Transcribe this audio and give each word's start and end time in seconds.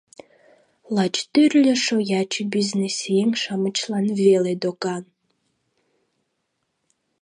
Лач 0.95 1.15
тӱрлӧ 1.31 1.73
шояче 1.85 2.43
бизнесъеҥ-шамычлан 2.53 4.05
веле 4.19 4.53
докан. 4.61 5.03